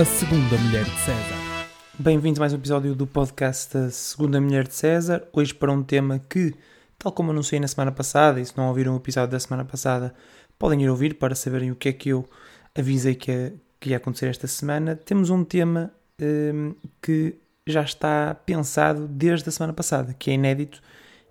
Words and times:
A 0.00 0.04
Segunda 0.06 0.56
Mulher 0.56 0.84
de 0.84 0.98
César. 1.00 1.68
Bem-vindos 1.98 2.38
a 2.38 2.40
mais 2.40 2.54
um 2.54 2.56
episódio 2.56 2.94
do 2.94 3.06
podcast 3.06 3.76
A 3.76 3.90
Segunda 3.90 4.40
Mulher 4.40 4.66
de 4.66 4.72
César. 4.72 5.28
Hoje 5.30 5.52
para 5.52 5.70
um 5.70 5.82
tema 5.82 6.18
que, 6.18 6.54
tal 6.98 7.12
como 7.12 7.32
anunciei 7.32 7.60
na 7.60 7.68
semana 7.68 7.92
passada, 7.92 8.40
e 8.40 8.46
se 8.46 8.56
não 8.56 8.68
ouviram 8.68 8.94
o 8.94 8.96
episódio 8.96 9.32
da 9.32 9.38
semana 9.38 9.62
passada, 9.62 10.14
podem 10.58 10.82
ir 10.82 10.88
ouvir 10.88 11.18
para 11.18 11.34
saberem 11.34 11.70
o 11.70 11.76
que 11.76 11.90
é 11.90 11.92
que 11.92 12.08
eu 12.08 12.26
avisei 12.74 13.14
que 13.14 13.30
ia, 13.30 13.54
que 13.78 13.90
ia 13.90 13.98
acontecer 13.98 14.28
esta 14.28 14.46
semana. 14.46 14.96
Temos 14.96 15.28
um 15.28 15.44
tema 15.44 15.92
hum, 16.18 16.74
que 17.02 17.34
já 17.66 17.82
está 17.82 18.34
pensado 18.34 19.06
desde 19.06 19.50
a 19.50 19.52
semana 19.52 19.74
passada, 19.74 20.14
que 20.14 20.30
é 20.30 20.32
inédito 20.32 20.80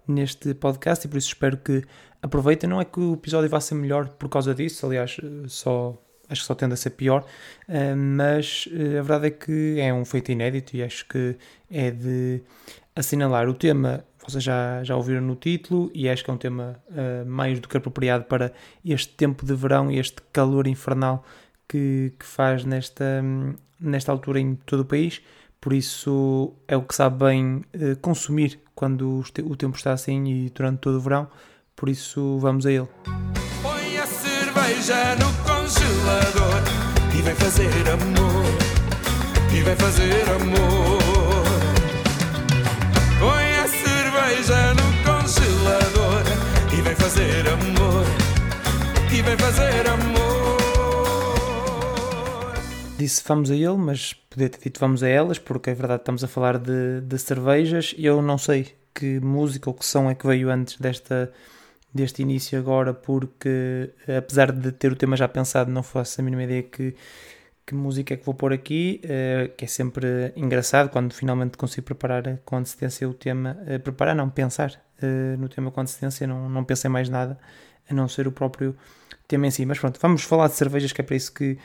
neste 0.07 0.53
podcast 0.53 1.07
e 1.07 1.09
por 1.09 1.17
isso 1.17 1.29
espero 1.29 1.57
que 1.57 1.83
aproveitem. 2.21 2.69
Não 2.69 2.79
é 2.79 2.85
que 2.85 2.99
o 2.99 3.15
episódio 3.15 3.49
vá 3.49 3.59
ser 3.59 3.73
melhor 3.73 4.09
por 4.09 4.29
causa 4.29 4.53
disso, 4.53 4.85
aliás, 4.85 5.17
só 5.47 5.99
acho 6.29 6.41
que 6.41 6.47
só 6.47 6.55
tende 6.55 6.73
a 6.73 6.77
ser 6.77 6.91
pior, 6.91 7.25
uh, 7.67 7.97
mas 7.97 8.67
uh, 8.67 8.99
a 8.99 9.01
verdade 9.01 9.27
é 9.27 9.31
que 9.31 9.79
é 9.79 9.93
um 9.93 10.05
feito 10.05 10.31
inédito 10.31 10.77
e 10.77 10.83
acho 10.83 11.05
que 11.07 11.35
é 11.69 11.91
de 11.91 12.41
assinalar. 12.95 13.49
O 13.49 13.53
tema 13.53 14.05
vocês 14.25 14.43
já, 14.43 14.83
já 14.83 14.95
ouviram 14.95 15.21
no 15.21 15.35
título 15.35 15.89
e 15.93 16.07
acho 16.07 16.23
que 16.23 16.29
é 16.29 16.33
um 16.33 16.37
tema 16.37 16.79
uh, 16.89 17.25
mais 17.27 17.59
do 17.59 17.67
que 17.67 17.77
apropriado 17.77 18.25
para 18.25 18.53
este 18.85 19.13
tempo 19.15 19.45
de 19.45 19.55
verão 19.55 19.91
e 19.91 19.97
este 19.97 20.21
calor 20.31 20.67
infernal 20.67 21.25
que, 21.67 22.13
que 22.19 22.25
faz 22.25 22.63
nesta, 22.63 23.23
nesta 23.79 24.11
altura 24.11 24.39
em 24.39 24.55
todo 24.55 24.81
o 24.81 24.85
país. 24.85 25.21
Por 25.59 25.73
isso 25.73 26.53
é 26.67 26.77
o 26.77 26.83
que 26.83 26.95
sabe 26.95 27.25
bem 27.25 27.65
consumir 28.01 28.61
quando 28.73 29.21
o 29.43 29.55
tempo 29.57 29.75
está 29.75 29.91
assim 29.91 30.25
e 30.25 30.49
durante 30.49 30.79
todo 30.79 30.95
o 30.95 31.01
verão. 31.01 31.27
Por 31.75 31.89
isso 31.89 32.37
vamos 32.39 32.65
a 32.65 32.71
ele. 32.71 32.87
Põe 33.61 33.97
a 33.97 34.05
cerveja 34.05 35.15
no 35.15 35.48
congelador 36.09 36.63
e 37.17 37.21
vem 37.21 37.35
fazer 37.35 37.89
amor, 37.89 38.45
e 39.53 39.61
vem 39.61 39.75
fazer 39.75 40.29
amor. 40.29 41.43
Põe 43.19 43.55
a 43.57 43.67
cerveja 43.67 44.73
no 44.73 44.87
congelador 45.03 46.23
e 46.73 46.81
vem 46.81 46.95
fazer 46.95 47.47
amor, 47.47 48.05
e 49.11 49.21
vem 49.21 49.37
fazer 49.37 49.87
amor. 49.87 50.59
Disse 52.97 53.23
vamos 53.25 53.51
a 53.51 53.55
ele, 53.55 53.77
mas 53.77 54.13
podia 54.13 54.49
ter 54.49 54.59
dito 54.61 54.79
vamos 54.79 55.03
a 55.03 55.07
elas, 55.07 55.37
porque 55.37 55.69
é 55.69 55.73
verdade 55.73 56.01
estamos 56.01 56.23
a 56.23 56.27
falar 56.27 56.57
de, 56.57 57.01
de 57.01 57.17
cervejas 57.19 57.93
e 57.97 58.05
eu 58.05 58.21
não 58.21 58.37
sei 58.37 58.75
que 58.93 59.19
música 59.19 59.69
ou 59.69 59.73
que 59.73 59.85
som 59.85 60.09
é 60.09 60.15
que 60.15 60.27
veio 60.27 60.49
antes 60.49 60.77
desta 60.77 61.31
deste 61.93 62.21
início 62.21 62.57
agora, 62.59 62.93
porque 62.93 63.91
apesar 64.17 64.51
de 64.51 64.71
ter 64.71 64.91
o 64.91 64.95
tema 64.95 65.15
já 65.17 65.27
pensado, 65.27 65.71
não 65.71 65.83
faço 65.83 66.21
a 66.21 66.23
mínima 66.23 66.43
ideia 66.43 66.63
que, 66.63 66.95
que 67.69 67.75
música 67.75 68.15
é 68.15 68.17
que 68.17 68.25
vou 68.25 68.33
pôr 68.33 68.51
aqui, 68.51 68.99
uh, 69.03 69.55
que 69.55 69.65
é 69.65 69.67
sempre 69.67 70.33
engraçado 70.35 70.89
quando 70.89 71.13
finalmente 71.13 71.55
consigo 71.55 71.85
preparar 71.85 72.39
com 72.43 72.57
antecedência 72.57 73.07
o 73.07 73.13
tema. 73.13 73.57
Uh, 73.61 73.79
preparar, 73.79 74.15
não, 74.15 74.27
pensar 74.27 74.81
uh, 75.03 75.37
no 75.37 75.47
tema 75.47 75.69
com 75.69 75.81
antecedência, 75.81 76.25
não, 76.25 76.49
não 76.49 76.63
pensei 76.63 76.89
mais 76.89 77.09
nada 77.09 77.37
a 77.87 77.93
não 77.93 78.07
ser 78.07 78.27
o 78.27 78.31
próprio 78.31 78.75
tema 79.27 79.45
em 79.45 79.51
si. 79.51 79.67
Mas 79.67 79.77
pronto, 79.77 79.99
vamos 80.01 80.23
falar 80.23 80.47
de 80.47 80.55
cervejas, 80.55 80.91
que 80.91 81.01
é 81.01 81.03
para 81.03 81.15
isso 81.15 81.31
que, 81.31 81.59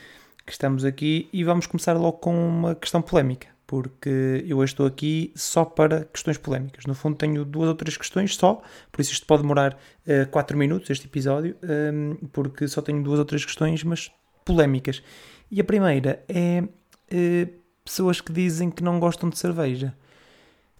que 0.44 0.52
estamos 0.52 0.84
aqui, 0.84 1.26
e 1.32 1.42
vamos 1.42 1.66
começar 1.66 1.94
logo 1.94 2.18
com 2.18 2.36
uma 2.36 2.74
questão 2.74 3.00
polémica 3.00 3.53
porque 3.66 4.44
eu 4.46 4.58
hoje 4.58 4.72
estou 4.72 4.86
aqui 4.86 5.32
só 5.34 5.64
para 5.64 6.04
questões 6.04 6.36
polémicas. 6.36 6.84
No 6.86 6.94
fundo, 6.94 7.16
tenho 7.16 7.44
duas 7.44 7.68
ou 7.68 7.74
três 7.74 7.96
questões 7.96 8.36
só, 8.36 8.62
por 8.92 9.00
isso 9.00 9.12
isto 9.12 9.26
pode 9.26 9.42
demorar 9.42 9.78
4 10.30 10.54
uh, 10.54 10.58
minutos, 10.58 10.90
este 10.90 11.06
episódio, 11.06 11.56
ehm, 11.62 12.14
porque 12.32 12.68
só 12.68 12.82
tenho 12.82 13.02
duas 13.02 13.18
ou 13.18 13.24
três 13.24 13.44
questões, 13.44 13.82
mas 13.82 14.12
polémicas. 14.44 15.02
E 15.50 15.60
a 15.60 15.64
primeira 15.64 16.22
é 16.28 16.62
uh, 16.62 17.50
pessoas 17.84 18.20
que 18.20 18.32
dizem 18.32 18.70
que 18.70 18.82
não 18.82 19.00
gostam 19.00 19.30
de 19.30 19.38
cerveja. 19.38 19.94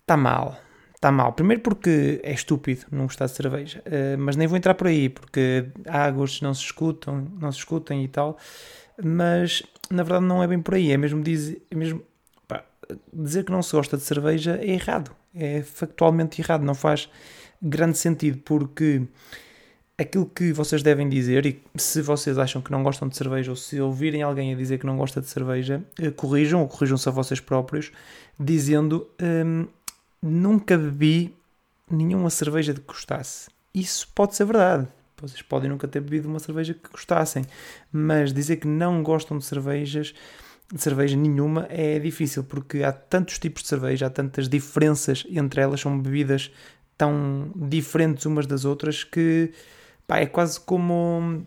Está 0.00 0.16
mal. 0.16 0.58
Está 0.94 1.10
mal. 1.10 1.32
Primeiro 1.32 1.62
porque 1.62 2.20
é 2.22 2.32
estúpido 2.32 2.86
não 2.90 3.04
gostar 3.04 3.26
de 3.26 3.32
cerveja, 3.32 3.82
uh, 3.86 4.18
mas 4.18 4.36
nem 4.36 4.46
vou 4.46 4.58
entrar 4.58 4.74
por 4.74 4.88
aí, 4.88 5.08
porque 5.08 5.66
há 5.86 6.10
gostos 6.10 6.42
não 6.42 6.52
se 6.52 6.62
escutam, 6.62 7.26
não 7.40 7.50
se 7.50 7.58
escutem 7.58 8.04
e 8.04 8.08
tal. 8.08 8.36
Mas 9.02 9.62
na 9.90 10.02
verdade 10.02 10.26
não 10.26 10.42
é 10.42 10.46
bem 10.46 10.60
por 10.60 10.74
aí, 10.74 10.92
é 10.92 10.96
mesmo, 10.96 11.22
diz, 11.22 11.56
é 11.70 11.74
mesmo 11.74 12.02
dizer 13.12 13.44
que 13.44 13.52
não 13.52 13.62
se 13.62 13.72
gosta 13.72 13.96
de 13.96 14.02
cerveja 14.02 14.58
é 14.60 14.70
errado. 14.70 15.10
É 15.34 15.62
factualmente 15.62 16.40
errado. 16.40 16.62
Não 16.62 16.74
faz 16.74 17.08
grande 17.60 17.98
sentido 17.98 18.38
porque 18.44 19.02
aquilo 19.96 20.26
que 20.26 20.52
vocês 20.52 20.82
devem 20.82 21.08
dizer, 21.08 21.46
e 21.46 21.62
se 21.76 22.02
vocês 22.02 22.38
acham 22.38 22.60
que 22.60 22.70
não 22.70 22.82
gostam 22.82 23.08
de 23.08 23.16
cerveja 23.16 23.50
ou 23.50 23.56
se 23.56 23.80
ouvirem 23.80 24.22
alguém 24.22 24.52
a 24.52 24.56
dizer 24.56 24.78
que 24.78 24.86
não 24.86 24.96
gosta 24.96 25.20
de 25.20 25.28
cerveja, 25.28 25.82
eh, 26.00 26.10
corrijam 26.10 26.60
ou 26.60 26.68
corrijam-se 26.68 27.08
a 27.08 27.12
vocês 27.12 27.40
próprios, 27.40 27.92
dizendo 28.38 29.08
hum, 29.22 29.66
nunca 30.20 30.76
bebi 30.76 31.34
nenhuma 31.90 32.30
cerveja 32.30 32.74
de 32.74 32.80
que 32.80 32.86
gostasse. 32.86 33.48
Isso 33.72 34.08
pode 34.14 34.34
ser 34.34 34.44
verdade. 34.44 34.88
Vocês 35.20 35.42
podem 35.42 35.70
nunca 35.70 35.86
ter 35.86 36.00
bebido 36.00 36.28
uma 36.28 36.38
cerveja 36.38 36.74
que 36.74 36.90
gostassem, 36.90 37.44
mas 37.92 38.32
dizer 38.32 38.56
que 38.56 38.66
não 38.66 39.02
gostam 39.02 39.38
de 39.38 39.44
cervejas 39.44 40.14
de 40.72 40.80
cerveja 40.80 41.16
nenhuma 41.16 41.66
é 41.70 41.98
difícil, 41.98 42.44
porque 42.44 42.82
há 42.82 42.92
tantos 42.92 43.38
tipos 43.38 43.62
de 43.62 43.68
cerveja, 43.68 44.06
há 44.06 44.10
tantas 44.10 44.48
diferenças 44.48 45.26
entre 45.30 45.60
elas, 45.60 45.80
são 45.80 46.00
bebidas 46.00 46.50
tão 46.96 47.52
diferentes 47.54 48.24
umas 48.26 48.46
das 48.46 48.64
outras 48.64 49.04
que 49.04 49.52
pá, 50.06 50.18
é 50.18 50.26
quase 50.26 50.60
como 50.60 51.44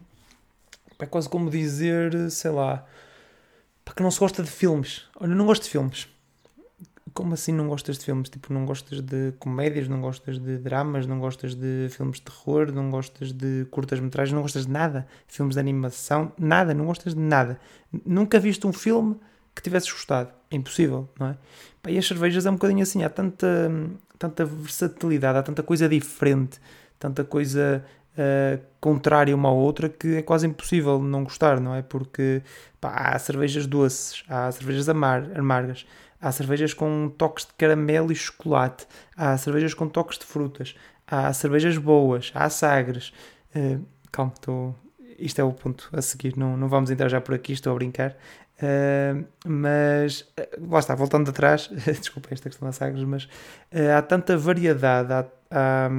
é 1.00 1.05
quase 1.05 1.29
como 1.29 1.50
dizer, 1.50 2.31
sei 2.31 2.51
lá, 2.51 2.85
pá, 3.85 3.94
que 3.94 4.03
não 4.03 4.11
se 4.11 4.19
gosta 4.19 4.44
de 4.44 4.50
filmes. 4.50 5.03
Olha, 5.19 5.35
não 5.35 5.45
gosto 5.45 5.63
de 5.63 5.69
filmes. 5.69 6.07
Como 7.17 7.33
assim 7.33 7.51
não 7.51 7.67
gostas 7.67 7.97
de 7.97 8.05
filmes? 8.05 8.29
Tipo, 8.29 8.53
não 8.53 8.63
gostas 8.63 9.01
de 9.01 9.31
comédias, 9.39 9.88
não 9.88 10.00
gostas 10.00 10.38
de 10.38 10.59
dramas, 10.59 11.07
não 11.07 11.17
gostas 11.17 11.55
de 11.55 11.88
filmes 11.89 12.17
de 12.17 12.25
terror, 12.25 12.72
não 12.72 12.91
gostas 12.91 13.31
de 13.31 13.66
curtas-metragens, 13.72 14.35
não 14.35 14.44
gostas 14.44 14.67
de 14.67 14.72
nada. 14.72 15.07
Filmes 15.28 15.55
de 15.55 15.59
animação, 15.59 16.31
nada, 16.38 16.75
não 16.75 16.85
gostas 16.85 17.16
de 17.16 17.19
nada. 17.19 17.59
Nunca 18.05 18.39
viste 18.39 18.67
um 18.67 18.72
filme 18.72 19.16
que 19.55 19.63
tivesses 19.63 19.91
gostado. 19.91 20.29
É 20.51 20.55
impossível, 20.55 21.09
não 21.19 21.29
é? 21.29 21.38
e 21.89 21.97
as 21.97 22.05
cervejas 22.05 22.45
é 22.45 22.51
um 22.51 22.53
bocadinho 22.53 22.83
assim, 22.83 23.03
há 23.03 23.09
tanta, 23.09 23.72
tanta 24.19 24.45
versatilidade, 24.45 25.39
há 25.39 25.41
tanta 25.41 25.63
coisa 25.63 25.89
diferente, 25.89 26.59
tanta 26.99 27.23
coisa 27.23 27.84
uh, 28.13 28.61
contrária 28.79 29.35
uma 29.35 29.49
à 29.49 29.51
outra 29.51 29.89
que 29.89 30.17
é 30.17 30.22
quase 30.22 30.45
impossível 30.45 31.01
não 31.01 31.23
gostar, 31.23 31.59
não 31.59 31.73
é? 31.73 31.81
Porque 31.81 32.44
pá, 32.79 32.89
há 32.94 33.19
cervejas 33.19 33.66
doces, 33.66 34.23
há 34.29 34.51
cervejas 34.51 34.88
amar, 34.88 35.28
amargas, 35.35 35.85
Há 36.19 36.31
cervejas 36.31 36.73
com 36.73 37.09
toques 37.17 37.45
de 37.45 37.53
caramelo 37.53 38.11
e 38.11 38.16
chocolate. 38.16 38.88
Há 39.16 39.38
cervejas 39.38 39.73
com 39.73 39.88
toques 39.88 40.17
de 40.17 40.25
frutas. 40.25 40.75
Há 41.05 41.31
cervejas 41.33 41.78
boas. 41.78 42.31
Há 42.33 42.50
sagres. 42.50 43.13
Uh, 43.55 43.85
calma, 44.11 44.33
estou... 44.33 44.75
isto 45.19 45.39
é 45.39 45.44
o 45.44 45.53
ponto 45.53 45.89
a 45.94 46.01
seguir. 46.01 46.35
Não, 46.35 46.57
não 46.57 46.67
vamos 46.67 46.89
entrar 46.89 47.07
já 47.07 47.22
por 47.22 47.35
aqui, 47.35 47.53
estou 47.53 47.72
a 47.72 47.75
brincar. 47.75 48.16
Uh, 48.57 49.23
mas 49.45 50.22
uh, 50.22 50.72
lá 50.72 50.79
está, 50.79 50.95
voltando 50.95 51.29
atrás, 51.29 51.69
desculpa 51.85 52.29
esta 52.31 52.49
questão 52.49 52.67
das 52.67 52.75
sagres, 52.75 53.03
mas 53.03 53.29
há 53.95 54.01
tanta 54.01 54.35
variedade, 54.35 55.13
há, 55.13 55.28
há, 55.51 55.89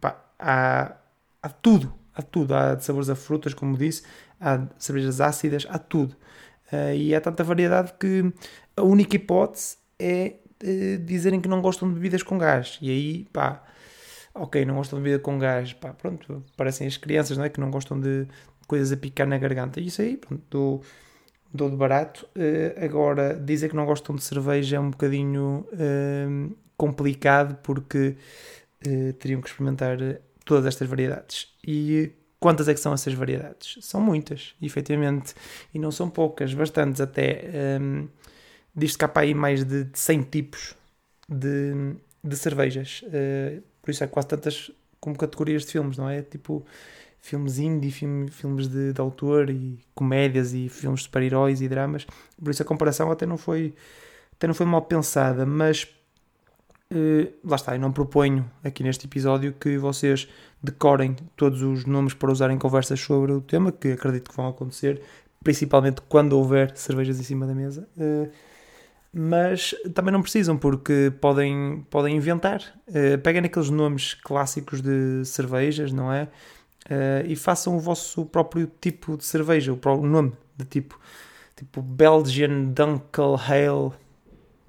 pá, 0.00 0.16
há, 0.38 0.96
há, 1.42 1.48
tudo, 1.50 1.92
há 2.14 2.22
tudo, 2.22 2.54
há 2.54 2.74
de 2.74 2.82
sabores 2.82 3.10
a 3.10 3.14
frutas, 3.14 3.52
como 3.52 3.76
disse, 3.76 4.04
há 4.40 4.66
cervejas 4.78 5.20
ácidas, 5.20 5.66
há 5.68 5.78
tudo. 5.78 6.16
E 6.96 7.14
há 7.14 7.20
tanta 7.20 7.42
variedade 7.42 7.94
que 7.98 8.32
a 8.76 8.82
única 8.82 9.16
hipótese 9.16 9.76
é 9.98 10.36
uh, 10.62 10.98
dizerem 11.04 11.40
que 11.40 11.48
não 11.48 11.60
gostam 11.60 11.88
de 11.88 11.94
bebidas 11.94 12.22
com 12.22 12.38
gás. 12.38 12.78
E 12.80 12.90
aí, 12.90 13.24
pá, 13.32 13.64
ok, 14.34 14.64
não 14.64 14.76
gostam 14.76 14.98
de 14.98 15.04
bebida 15.04 15.22
com 15.22 15.38
gás, 15.38 15.72
pá, 15.72 15.92
pronto, 15.92 16.44
parecem 16.56 16.86
as 16.86 16.96
crianças, 16.96 17.36
não 17.36 17.44
é? 17.44 17.48
Que 17.48 17.60
não 17.60 17.70
gostam 17.70 18.00
de 18.00 18.26
coisas 18.66 18.92
a 18.92 18.96
picar 18.96 19.26
na 19.26 19.38
garganta. 19.38 19.80
Isso 19.80 20.02
aí, 20.02 20.16
pronto, 20.16 20.42
dou, 20.50 20.82
dou 21.52 21.70
de 21.70 21.76
barato. 21.76 22.28
Uh, 22.36 22.84
agora, 22.84 23.34
dizer 23.34 23.68
que 23.68 23.76
não 23.76 23.86
gostam 23.86 24.14
de 24.14 24.22
cerveja 24.22 24.76
é 24.76 24.80
um 24.80 24.90
bocadinho 24.90 25.66
uh, 25.72 26.56
complicado 26.76 27.56
porque 27.62 28.16
teriam 29.18 29.40
que 29.40 29.48
experimentar 29.48 29.98
todas 30.44 30.64
estas 30.66 30.88
variedades. 30.88 31.48
E 31.66 32.12
quantas 32.40 32.68
é 32.68 32.74
que 32.74 32.80
são 32.80 32.92
essas 32.92 33.12
variedades? 33.14 33.78
São 33.84 34.00
muitas, 34.00 34.54
efetivamente, 34.60 35.34
e 35.72 35.78
não 35.78 35.90
são 35.90 36.08
poucas, 36.08 36.54
bastantes 36.54 37.00
até. 37.00 37.78
Um, 37.80 38.08
Diz-se 38.74 38.96
que 38.96 39.04
há 39.04 39.08
para 39.08 39.22
aí 39.22 39.34
mais 39.34 39.64
de, 39.64 39.88
100 39.92 40.22
tipos 40.22 40.74
de, 41.28 41.96
de 42.22 42.36
cervejas. 42.36 43.02
Uh, 43.02 43.60
por 43.82 43.90
isso 43.90 44.04
há 44.04 44.06
quase 44.06 44.28
tantas 44.28 44.70
como 45.00 45.16
categorias 45.16 45.64
de 45.64 45.72
filmes, 45.72 45.98
não 45.98 46.08
é? 46.08 46.22
Tipo 46.22 46.64
filmes 47.20 47.58
indie, 47.58 47.90
filme, 47.90 48.30
filmes 48.30 48.68
de, 48.68 48.92
de 48.92 49.00
autor 49.00 49.50
e 49.50 49.80
comédias 49.94 50.54
e 50.54 50.68
filmes 50.68 51.00
de 51.00 51.04
super-heróis 51.06 51.60
e 51.60 51.68
dramas. 51.68 52.06
Por 52.42 52.50
isso 52.50 52.62
a 52.62 52.64
comparação 52.64 53.10
até 53.10 53.26
não 53.26 53.36
foi, 53.36 53.74
até 54.32 54.46
não 54.46 54.54
foi 54.54 54.66
mal 54.66 54.82
pensada, 54.82 55.44
mas 55.44 55.88
uh, 56.92 57.32
lá 57.44 57.56
está, 57.56 57.74
eu 57.74 57.80
não 57.80 57.92
proponho 57.92 58.50
aqui 58.62 58.82
neste 58.82 59.06
episódio 59.06 59.52
que 59.52 59.78
vocês 59.78 60.28
decorem 60.62 61.16
todos 61.36 61.62
os 61.62 61.84
nomes 61.84 62.14
para 62.14 62.30
usar 62.30 62.50
em 62.50 62.58
conversas 62.58 63.00
sobre 63.00 63.32
o 63.32 63.40
tema, 63.40 63.72
que 63.72 63.92
acredito 63.92 64.30
que 64.30 64.36
vão 64.36 64.48
acontecer, 64.48 65.00
principalmente 65.42 66.00
quando 66.08 66.32
houver 66.34 66.76
cervejas 66.76 67.20
em 67.20 67.22
cima 67.22 67.46
da 67.46 67.54
mesa. 67.54 67.88
Uh, 67.96 68.30
mas 69.12 69.74
também 69.94 70.12
não 70.12 70.20
precisam, 70.20 70.56
porque 70.56 71.12
podem, 71.20 71.84
podem 71.88 72.16
inventar. 72.16 72.62
Uh, 72.88 73.18
peguem 73.18 73.42
naqueles 73.42 73.70
nomes 73.70 74.14
clássicos 74.14 74.80
de 74.80 75.24
cervejas, 75.24 75.92
não 75.92 76.12
é? 76.12 76.28
E 77.26 77.36
façam 77.36 77.76
o 77.76 77.80
vosso 77.80 78.24
próprio 78.24 78.70
tipo 78.80 79.14
de 79.18 79.22
cerveja, 79.22 79.70
o, 79.70 79.76
próprio, 79.76 80.08
nome 80.08 80.32
de 80.56 80.64
tipo. 80.64 80.98
Tipo 81.54 81.82
Belgian 81.82 82.72
Dunkel 82.72 83.34
Ale. 83.36 83.92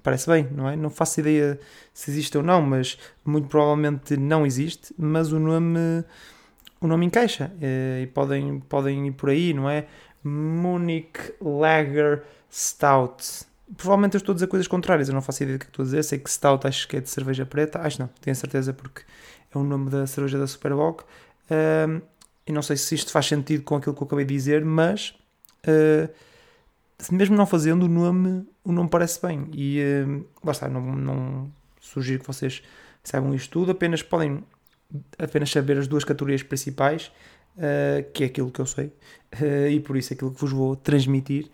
Parece 0.02 0.28
bem, 0.28 0.48
não 0.50 0.68
é? 0.68 0.76
Não 0.76 0.90
faço 0.90 1.20
ideia 1.20 1.58
se 1.92 2.10
existe 2.10 2.36
ou 2.36 2.42
não, 2.42 2.62
mas 2.62 2.98
muito 3.24 3.48
provavelmente 3.48 4.16
não 4.16 4.46
existe. 4.46 4.94
Mas 4.98 5.32
o 5.32 5.38
nome, 5.38 6.04
o 6.80 6.86
nome 6.86 7.06
encaixa 7.06 7.50
uh, 7.56 8.02
e 8.02 8.06
podem, 8.06 8.60
podem 8.60 9.06
ir 9.08 9.12
por 9.12 9.30
aí, 9.30 9.52
não 9.52 9.68
é? 9.68 9.86
Munich 10.22 11.34
Lager 11.40 12.22
Stout 12.50 13.48
Provavelmente 13.76 14.14
eu 14.14 14.18
estou 14.18 14.32
a 14.32 14.34
dizer 14.34 14.48
coisas 14.48 14.66
contrárias, 14.66 15.08
eu 15.08 15.14
não 15.14 15.22
faço 15.22 15.42
ideia 15.42 15.56
do 15.56 15.60
que 15.60 15.70
estou 15.70 15.84
a 15.84 15.86
dizer. 15.86 16.02
Sei 16.02 16.18
que 16.18 16.30
Stout 16.30 16.66
acho 16.66 16.88
que 16.88 16.96
é 16.96 17.00
de 17.00 17.08
cerveja 17.08 17.46
preta, 17.46 17.80
acho 17.80 18.00
não, 18.00 18.10
tenho 18.20 18.34
certeza 18.34 18.72
porque 18.72 19.02
é 19.54 19.58
o 19.58 19.62
nome 19.62 19.90
da 19.90 20.06
cerveja 20.06 20.38
da 20.38 20.46
Superboc. 20.46 21.04
Um, 21.50 22.00
e 22.46 22.52
não 22.52 22.62
sei 22.62 22.76
se 22.76 22.94
isto 22.94 23.12
faz 23.12 23.26
sentido 23.26 23.62
com 23.62 23.76
aquilo 23.76 23.94
que 23.94 24.02
eu 24.02 24.06
acabei 24.06 24.24
de 24.24 24.34
dizer, 24.34 24.64
mas 24.64 25.14
uh, 25.66 26.12
mesmo 27.10 27.36
não 27.36 27.46
fazendo, 27.46 27.84
o 27.84 27.88
nome, 27.88 28.46
o 28.64 28.72
nome 28.72 28.88
parece 28.88 29.20
bem. 29.24 29.48
E 29.52 29.80
uh, 29.80 30.26
lá 30.44 30.52
está, 30.52 30.68
não, 30.68 30.80
não 30.80 31.52
sugiro 31.80 32.20
que 32.20 32.26
vocês 32.26 32.62
saibam 33.02 33.34
isto 33.34 33.50
tudo, 33.50 33.72
apenas 33.72 34.02
podem 34.02 34.44
apenas 35.18 35.50
saber 35.50 35.78
as 35.78 35.86
duas 35.86 36.04
categorias 36.04 36.42
principais, 36.42 37.12
uh, 37.56 38.10
que 38.12 38.24
é 38.24 38.26
aquilo 38.26 38.50
que 38.50 38.60
eu 38.60 38.66
sei, 38.66 38.86
uh, 39.40 39.68
e 39.70 39.80
por 39.80 39.96
isso 39.96 40.12
aquilo 40.12 40.32
que 40.32 40.40
vos 40.40 40.52
vou 40.52 40.76
transmitir 40.76 41.50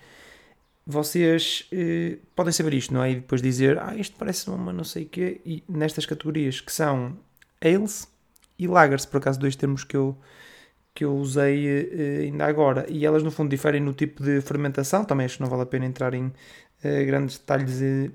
vocês 0.88 1.69
podem 2.37 2.52
saber 2.52 2.75
isto, 2.75 2.94
não 2.94 3.02
é? 3.02 3.10
E 3.10 3.14
depois 3.16 3.42
dizer, 3.42 3.76
ah, 3.81 3.96
isto 3.96 4.14
parece 4.16 4.49
uma 4.49 4.72
não 4.72 4.84
sei 4.84 5.02
o 5.02 5.08
quê, 5.08 5.40
e 5.44 5.64
nestas 5.69 6.06
categorias 6.06 6.60
que 6.60 6.72
são 6.72 7.19
ales 7.60 8.08
e 8.56 8.69
lagers, 8.69 9.04
por 9.04 9.19
acaso 9.19 9.40
dois 9.40 9.56
termos 9.56 9.82
que 9.82 9.96
eu, 9.96 10.16
que 10.96 11.04
eu 11.04 11.14
usei 11.14 11.69
eh, 11.69 12.20
ainda 12.25 12.46
agora, 12.46 12.87
e 12.88 13.04
elas 13.04 13.22
no 13.22 13.31
fundo 13.31 13.50
diferem 13.50 13.82
no 13.82 13.93
tipo 13.93 14.22
de 14.22 14.40
fermentação, 14.40 15.04
também 15.04 15.26
acho 15.26 15.37
que 15.37 15.43
não 15.43 15.50
vale 15.50 15.62
a 15.62 15.66
pena 15.66 15.84
entrar 15.84 16.14
em 16.14 16.32
eh, 16.82 17.04
grandes 17.04 17.38
detalhes 17.38 17.82
eh, 17.82 18.10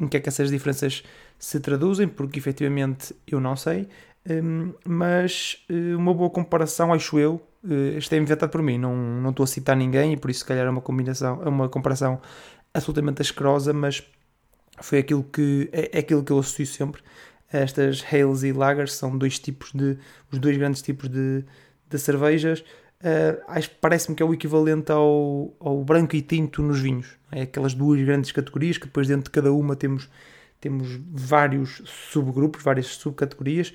em 0.00 0.08
que 0.08 0.16
é 0.16 0.20
que 0.20 0.28
essas 0.28 0.50
diferenças 0.50 1.04
se 1.38 1.60
traduzem, 1.60 2.08
porque 2.08 2.38
efetivamente 2.40 3.14
eu 3.26 3.40
não 3.40 3.54
sei, 3.54 3.88
um, 4.28 4.72
mas 4.84 5.64
uma 5.96 6.12
boa 6.12 6.30
comparação, 6.30 6.92
acho 6.92 7.18
eu, 7.18 7.40
isto 7.96 8.12
é 8.14 8.18
inventado 8.18 8.50
por 8.50 8.62
mim, 8.62 8.78
não, 8.78 8.96
não 8.96 9.30
estou 9.30 9.44
a 9.44 9.46
citar 9.46 9.76
ninguém 9.76 10.14
e 10.14 10.16
por 10.16 10.30
isso 10.30 10.40
se 10.40 10.46
calhar 10.46 10.66
é 10.66 10.70
uma 10.70 10.80
combinação, 10.80 11.40
é 11.44 11.48
uma 11.48 11.68
comparação 11.68 12.20
absolutamente 12.74 13.22
asquerosa, 13.22 13.72
mas 13.72 14.02
foi 14.80 14.98
aquilo 14.98 15.22
que 15.22 15.68
é, 15.72 15.90
é 15.92 15.98
aquilo 16.00 16.24
que 16.24 16.32
eu 16.32 16.38
associo 16.38 16.66
sempre. 16.66 17.02
Estas 17.50 18.04
Hales 18.12 18.42
e 18.42 18.52
Lagers. 18.52 18.92
São 18.94 19.16
dois 19.16 19.38
tipos 19.38 19.72
de 19.72 19.98
os 20.30 20.38
dois 20.38 20.56
grandes 20.56 20.82
tipos 20.82 21.08
de, 21.08 21.44
de 21.88 21.98
cervejas. 21.98 22.60
Uh, 23.00 23.68
parece-me 23.80 24.16
que 24.16 24.22
é 24.22 24.26
o 24.26 24.34
equivalente 24.34 24.90
ao, 24.90 25.54
ao 25.60 25.84
branco 25.84 26.16
e 26.16 26.22
tinto 26.22 26.62
nos 26.62 26.80
vinhos. 26.80 27.16
É 27.30 27.42
aquelas 27.42 27.74
duas 27.74 28.00
grandes 28.02 28.32
categorias 28.32 28.76
que 28.78 28.86
depois 28.86 29.06
dentro 29.06 29.24
de 29.24 29.30
cada 29.30 29.52
uma 29.52 29.76
temos 29.76 30.08
temos 30.60 30.98
vários 31.10 31.82
subgrupos, 31.84 32.62
várias 32.62 32.86
subcategorias 32.86 33.72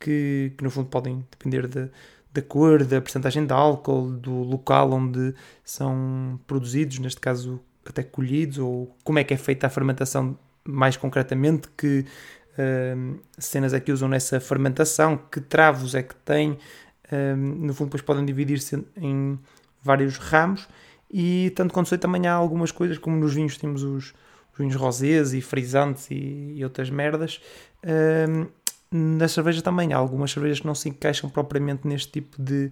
que, 0.00 0.52
que 0.56 0.64
no 0.64 0.70
fundo 0.70 0.88
podem 0.88 1.24
depender 1.30 1.66
de, 1.66 1.90
da 2.32 2.42
cor, 2.42 2.84
da 2.84 3.00
percentagem 3.00 3.46
de 3.46 3.52
álcool, 3.52 4.10
do 4.10 4.32
local 4.42 4.92
onde 4.92 5.34
são 5.64 6.40
produzidos, 6.46 6.98
neste 6.98 7.20
caso 7.20 7.60
até 7.86 8.02
colhidos, 8.02 8.58
ou 8.58 8.96
como 9.04 9.18
é 9.18 9.24
que 9.24 9.34
é 9.34 9.36
feita 9.36 9.66
a 9.66 9.70
fermentação 9.70 10.38
mais 10.64 10.96
concretamente, 10.96 11.68
que 11.76 12.06
uh, 12.56 13.20
cenas 13.38 13.74
é 13.74 13.80
que 13.80 13.92
usam 13.92 14.08
nessa 14.08 14.40
fermentação, 14.40 15.16
que 15.16 15.40
travos 15.40 15.94
é 15.94 16.02
que 16.02 16.14
têm, 16.14 16.56
uh, 17.12 17.36
no 17.36 17.74
fundo 17.74 17.88
depois 17.88 18.02
podem 18.02 18.24
dividir-se 18.24 18.84
em 18.96 19.38
vários 19.82 20.16
ramos, 20.16 20.66
e 21.10 21.52
tanto 21.54 21.74
quanto 21.74 21.88
sei 21.88 21.98
também 21.98 22.26
há 22.26 22.32
algumas 22.32 22.72
coisas, 22.72 22.96
como 22.98 23.16
nos 23.16 23.34
vinhos 23.34 23.58
temos 23.58 23.82
os, 23.82 24.14
os 24.52 24.58
vinhos 24.58 24.74
rosés 24.74 25.34
e 25.34 25.42
frisantes 25.42 26.10
e, 26.10 26.54
e 26.56 26.64
outras 26.64 26.88
merdas, 26.88 27.40
uh, 27.84 28.50
na 28.90 29.26
cerveja 29.26 29.62
também 29.62 29.92
há 29.92 29.96
algumas 29.96 30.30
cervejas 30.30 30.60
que 30.60 30.66
não 30.66 30.74
se 30.74 30.88
encaixam 30.88 31.30
propriamente 31.30 31.86
neste 31.88 32.12
tipo 32.12 32.40
de, 32.40 32.70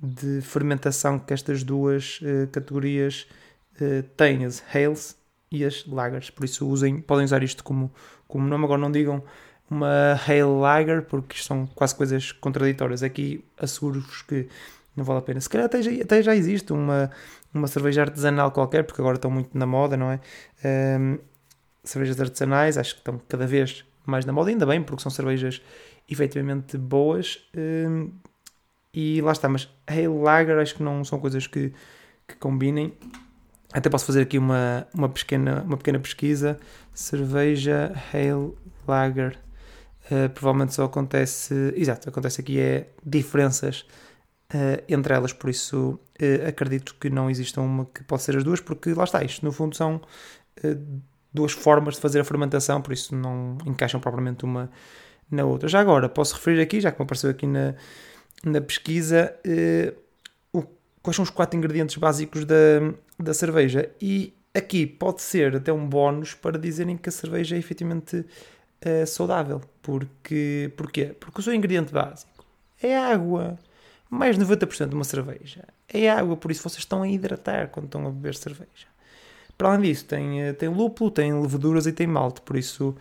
de 0.00 0.40
fermentação 0.42 1.18
que 1.18 1.34
estas 1.34 1.64
duas 1.64 2.20
uh, 2.22 2.46
categorias 2.52 3.26
uh, 3.80 4.02
têm, 4.16 4.44
as 4.44 4.62
Hales 4.72 5.16
e 5.50 5.64
as 5.64 5.84
Lagers. 5.86 6.30
Por 6.30 6.44
isso 6.44 6.66
usem, 6.68 7.00
podem 7.00 7.24
usar 7.24 7.42
isto 7.42 7.64
como, 7.64 7.92
como 8.28 8.46
nome. 8.46 8.64
Agora 8.64 8.80
não 8.80 8.92
digam 8.92 9.22
uma 9.70 10.14
Hale 10.14 10.42
Lager, 10.42 11.02
porque 11.02 11.38
são 11.38 11.66
quase 11.74 11.94
coisas 11.94 12.32
contraditórias. 12.32 13.02
Aqui 13.02 13.44
asseguro-vos 13.58 14.22
que 14.22 14.48
não 14.96 15.04
vale 15.04 15.18
a 15.18 15.22
pena. 15.22 15.40
Se 15.40 15.48
calhar 15.48 15.66
até 15.66 15.82
já, 15.82 15.90
até 16.02 16.22
já 16.22 16.34
existe 16.34 16.72
uma, 16.72 17.10
uma 17.52 17.66
cerveja 17.66 18.02
artesanal 18.02 18.50
qualquer, 18.50 18.84
porque 18.84 19.00
agora 19.00 19.16
estão 19.16 19.30
muito 19.30 19.56
na 19.56 19.66
moda, 19.66 19.96
não 19.96 20.10
é? 20.10 20.20
Um, 20.98 21.18
cervejas 21.84 22.20
artesanais, 22.20 22.78
acho 22.78 22.94
que 22.94 23.00
estão 23.00 23.20
cada 23.28 23.46
vez 23.46 23.84
mais 24.04 24.24
na 24.24 24.32
moda, 24.32 24.50
ainda 24.50 24.64
bem, 24.64 24.82
porque 24.82 25.02
são 25.02 25.10
cervejas 25.10 25.60
efetivamente 26.08 26.78
boas. 26.78 27.40
Hum, 27.56 28.10
e 28.94 29.20
lá 29.20 29.32
está, 29.32 29.48
mas 29.48 29.68
Hale 29.86 30.08
Lager 30.08 30.58
acho 30.58 30.76
que 30.76 30.82
não 30.82 31.04
são 31.04 31.18
coisas 31.18 31.46
que, 31.46 31.72
que 32.26 32.36
combinem. 32.36 32.94
Até 33.72 33.90
posso 33.90 34.06
fazer 34.06 34.22
aqui 34.22 34.38
uma, 34.38 34.86
uma, 34.94 35.08
pequena, 35.08 35.62
uma 35.62 35.76
pequena 35.76 35.98
pesquisa. 35.98 36.58
Cerveja 36.94 37.92
Hale 38.12 38.54
Lager. 38.88 39.45
Uh, 40.06 40.30
provavelmente 40.30 40.74
só 40.74 40.84
acontece. 40.84 41.72
Exato, 41.76 42.08
acontece 42.08 42.40
aqui 42.40 42.60
é 42.60 42.90
diferenças 43.04 43.84
uh, 44.54 44.82
entre 44.88 45.14
elas, 45.14 45.32
por 45.32 45.50
isso 45.50 45.98
uh, 46.20 46.48
acredito 46.48 46.94
que 47.00 47.10
não 47.10 47.28
existam 47.28 47.62
uma 47.62 47.86
que 47.86 48.04
possa 48.04 48.26
ser 48.26 48.36
as 48.36 48.44
duas, 48.44 48.60
porque 48.60 48.92
lá 48.92 49.04
está, 49.04 49.22
isto 49.24 49.44
no 49.44 49.52
fundo 49.52 49.74
são 49.74 50.00
duas 51.32 51.52
formas 51.52 51.96
de 51.96 52.00
fazer 52.00 52.20
a 52.20 52.24
fermentação, 52.24 52.80
por 52.80 52.92
isso 52.92 53.14
não 53.14 53.58
encaixam 53.66 54.00
propriamente 54.00 54.44
uma 54.44 54.70
na 55.30 55.44
outra. 55.44 55.68
Já 55.68 55.80
agora, 55.80 56.08
posso 56.08 56.34
referir 56.34 56.60
aqui, 56.60 56.80
já 56.80 56.90
que 56.90 56.98
me 56.98 57.04
apareceu 57.04 57.30
aqui 57.30 57.46
na, 57.46 57.74
na 58.44 58.60
pesquisa, 58.60 59.34
eh, 59.44 59.92
o, 60.52 60.62
quais 61.02 61.16
são 61.16 61.22
os 61.22 61.30
quatro 61.30 61.58
ingredientes 61.58 61.96
básicos 61.96 62.44
da, 62.44 62.54
da 63.18 63.34
cerveja. 63.34 63.90
E 64.00 64.34
aqui 64.54 64.86
pode 64.86 65.22
ser 65.22 65.56
até 65.56 65.72
um 65.72 65.86
bónus 65.86 66.34
para 66.34 66.58
dizerem 66.58 66.96
que 66.96 67.08
a 67.08 67.12
cerveja 67.12 67.56
é 67.56 67.58
efetivamente 67.58 68.24
eh, 68.80 69.06
saudável. 69.06 69.60
Porque, 69.82 70.72
porquê? 70.76 71.14
Porque 71.18 71.40
o 71.40 71.42
seu 71.42 71.54
ingrediente 71.54 71.92
básico 71.92 72.44
é 72.82 72.96
água. 72.96 73.58
Mais 74.08 74.38
de 74.38 74.44
90% 74.44 74.88
de 74.88 74.94
uma 74.94 75.04
cerveja 75.04 75.64
é 75.88 76.10
água, 76.10 76.36
por 76.36 76.50
isso 76.50 76.62
vocês 76.62 76.80
estão 76.80 77.02
a 77.02 77.08
hidratar 77.08 77.68
quando 77.68 77.86
estão 77.86 78.06
a 78.06 78.10
beber 78.10 78.34
cerveja. 78.34 78.86
Para 79.56 79.68
além 79.68 79.82
disso, 79.82 80.04
tem, 80.04 80.42
eh, 80.42 80.52
tem 80.52 80.68
lúpulo, 80.68 81.10
tem 81.10 81.32
leveduras 81.32 81.86
e 81.86 81.92
tem 81.92 82.06
malte, 82.06 82.40
por 82.42 82.56
isso, 82.56 82.94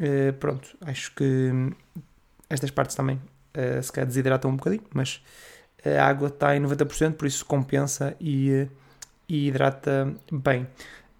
uh, 0.00 0.32
pronto, 0.34 0.76
acho 0.82 1.14
que 1.14 1.50
estas 2.50 2.70
partes 2.70 2.94
também 2.94 3.16
uh, 3.56 3.82
se 3.82 3.90
calhar 3.90 4.06
desidratam 4.06 4.50
um 4.50 4.56
bocadinho, 4.56 4.84
mas 4.92 5.22
a 5.84 6.04
água 6.04 6.28
está 6.28 6.56
em 6.56 6.60
90%, 6.60 7.14
por 7.14 7.26
isso 7.26 7.44
compensa 7.46 8.14
e, 8.20 8.68
e 9.28 9.48
hidrata 9.48 10.14
bem. 10.30 10.66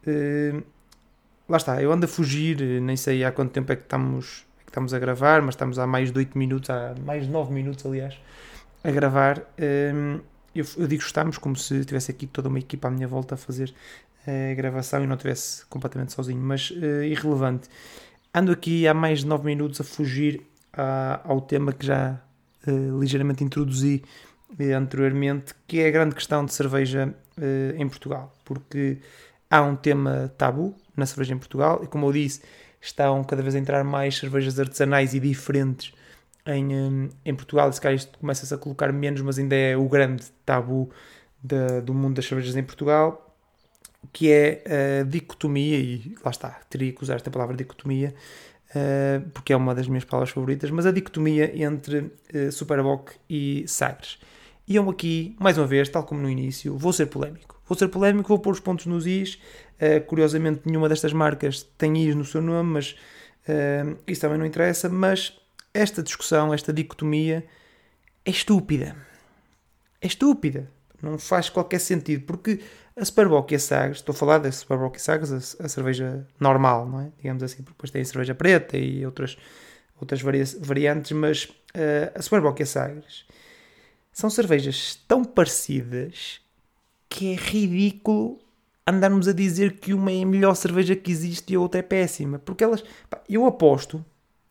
Uh, 0.06 0.62
lá 1.48 1.56
está, 1.56 1.82
eu 1.82 1.92
ando 1.92 2.06
a 2.06 2.08
fugir, 2.08 2.60
nem 2.80 2.96
sei 2.96 3.24
há 3.24 3.32
quanto 3.32 3.52
tempo 3.52 3.72
é 3.72 3.76
que 3.76 3.82
estamos, 3.82 4.44
é 4.60 4.64
que 4.64 4.70
estamos 4.70 4.94
a 4.94 4.98
gravar, 4.98 5.42
mas 5.42 5.54
estamos 5.54 5.78
há 5.78 5.86
mais 5.86 6.10
de 6.10 6.18
8 6.18 6.38
minutos, 6.38 6.70
há 6.70 6.94
mais 7.04 7.24
de 7.24 7.30
9 7.30 7.52
minutos, 7.52 7.84
aliás, 7.86 8.18
a 8.82 8.90
gravar. 8.90 9.42
Eu, 10.54 10.64
eu, 10.76 10.86
digo 10.86 11.02
estamos 11.02 11.36
como 11.36 11.56
se 11.56 11.84
tivesse 11.84 12.12
aqui 12.12 12.26
toda 12.28 12.48
uma 12.48 12.60
equipa 12.60 12.86
à 12.86 12.90
minha 12.90 13.08
volta 13.08 13.34
a 13.34 13.38
fazer 13.38 13.74
a 14.26 14.54
gravação 14.54 15.02
e 15.02 15.06
não 15.06 15.16
estivesse 15.16 15.66
completamente 15.66 16.12
sozinho, 16.12 16.40
mas 16.40 16.70
uh, 16.70 17.02
irrelevante. 17.04 17.68
Ando 18.32 18.52
aqui 18.52 18.86
há 18.88 18.94
mais 18.94 19.20
de 19.20 19.26
9 19.26 19.44
minutos 19.44 19.80
a 19.80 19.84
fugir 19.84 20.42
a, 20.72 21.20
ao 21.24 21.40
tema 21.40 21.72
que 21.72 21.86
já 21.86 22.20
uh, 22.66 23.00
ligeiramente 23.00 23.44
introduzi 23.44 24.02
uh, 24.58 24.76
anteriormente, 24.76 25.54
que 25.66 25.80
é 25.80 25.88
a 25.88 25.90
grande 25.90 26.14
questão 26.14 26.44
de 26.44 26.52
cerveja 26.52 27.14
em 27.76 27.88
Portugal, 27.88 28.32
porque 28.44 28.98
há 29.54 29.62
um 29.62 29.76
tema 29.76 30.32
tabu 30.36 30.74
na 30.96 31.06
cerveja 31.06 31.34
em 31.34 31.38
Portugal 31.38 31.80
e, 31.82 31.86
como 31.86 32.06
eu 32.06 32.12
disse, 32.12 32.42
estão 32.80 33.22
cada 33.24 33.42
vez 33.42 33.54
a 33.54 33.58
entrar 33.58 33.84
mais 33.84 34.16
cervejas 34.16 34.58
artesanais 34.58 35.14
e 35.14 35.20
diferentes 35.20 35.92
em, 36.46 37.08
em 37.24 37.34
Portugal. 37.34 37.70
E 37.70 37.72
se 37.72 37.80
calhar 37.80 37.96
isto 37.96 38.18
começa-se 38.18 38.52
a 38.52 38.58
colocar 38.58 38.92
menos, 38.92 39.20
mas 39.20 39.38
ainda 39.38 39.54
é 39.54 39.76
o 39.76 39.88
grande 39.88 40.24
tabu 40.44 40.90
da, 41.42 41.80
do 41.80 41.94
mundo 41.94 42.16
das 42.16 42.26
cervejas 42.26 42.56
em 42.56 42.62
Portugal 42.62 43.24
que 44.12 44.30
é 44.30 45.00
a 45.00 45.04
dicotomia, 45.04 45.78
e 45.78 46.14
lá 46.24 46.30
está, 46.30 46.60
teria 46.68 46.92
que 46.92 47.02
usar 47.02 47.14
esta 47.14 47.30
palavra 47.30 47.56
dicotomia, 47.56 48.14
uh, 48.70 49.28
porque 49.30 49.52
é 49.52 49.56
uma 49.56 49.74
das 49.74 49.88
minhas 49.88 50.04
palavras 50.04 50.30
favoritas, 50.30 50.70
mas 50.70 50.86
a 50.86 50.92
dicotomia 50.92 51.50
entre 51.62 51.98
uh, 51.98 52.52
Superboc 52.52 53.12
e 53.28 53.64
Sagres. 53.66 54.18
E 54.66 54.76
eu 54.76 54.88
aqui, 54.88 55.36
mais 55.38 55.58
uma 55.58 55.66
vez, 55.66 55.88
tal 55.90 56.04
como 56.04 56.22
no 56.22 56.30
início, 56.30 56.76
vou 56.78 56.92
ser 56.92 57.06
polémico. 57.06 57.60
Vou 57.66 57.76
ser 57.76 57.88
polémico, 57.88 58.28
vou 58.28 58.38
pôr 58.38 58.52
os 58.52 58.60
pontos 58.60 58.86
nos 58.86 59.06
is. 59.06 59.38
Uh, 59.74 60.02
curiosamente, 60.06 60.62
nenhuma 60.64 60.88
destas 60.88 61.12
marcas 61.12 61.62
tem 61.76 62.02
is 62.02 62.14
no 62.14 62.24
seu 62.24 62.40
nome, 62.40 62.70
mas 62.70 62.96
uh, 63.46 63.98
isso 64.06 64.22
também 64.22 64.38
não 64.38 64.46
interessa. 64.46 64.88
Mas 64.88 65.38
esta 65.72 66.02
discussão, 66.02 66.52
esta 66.54 66.72
dicotomia 66.72 67.44
é 68.24 68.30
estúpida. 68.30 68.96
É 70.00 70.06
estúpida. 70.06 70.70
Não 71.02 71.18
faz 71.18 71.50
qualquer 71.50 71.80
sentido, 71.80 72.24
porque 72.24 72.60
a 72.96 73.04
Superboc 73.04 73.52
e 73.52 73.56
a 73.56 73.58
Sagres, 73.58 73.98
estou 73.98 74.14
a 74.14 74.16
falar 74.16 74.38
da 74.38 74.50
Superboc 74.50 74.96
e 74.96 75.02
Sagres, 75.02 75.30
a, 75.60 75.64
a, 75.66 75.68
cerveja 75.68 76.26
normal, 76.40 76.88
não 76.88 77.00
é? 77.00 77.12
Digamos 77.18 77.42
assim, 77.42 77.62
depois 77.62 77.90
tem 77.90 78.00
a 78.00 78.04
cerveja 78.04 78.34
preta 78.34 78.78
e 78.78 79.04
outras, 79.04 79.36
outras 80.00 80.22
variantes, 80.22 81.12
mas 81.12 81.44
uh, 81.44 82.12
a 82.14 82.22
Superboc 82.22 82.58
e 82.60 82.62
a 82.62 82.66
Sagres 82.66 83.26
são 84.14 84.30
cervejas 84.30 84.98
tão 85.08 85.24
parecidas 85.24 86.40
que 87.08 87.32
é 87.32 87.34
ridículo 87.34 88.38
andarmos 88.86 89.26
a 89.26 89.32
dizer 89.32 89.78
que 89.78 89.92
uma 89.92 90.12
é 90.12 90.22
a 90.22 90.26
melhor 90.26 90.54
cerveja 90.54 90.94
que 90.94 91.10
existe 91.10 91.52
e 91.52 91.56
a 91.56 91.60
outra 91.60 91.80
é 91.80 91.82
péssima. 91.82 92.38
Porque 92.38 92.62
elas. 92.62 92.82
Pá, 93.10 93.20
eu 93.28 93.44
aposto, 93.44 94.04